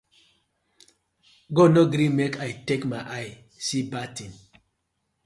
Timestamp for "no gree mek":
1.73-2.33